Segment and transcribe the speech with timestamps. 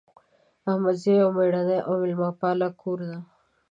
[0.69, 3.17] احمدزی یو میړنۍ او میلمه پاله کور ده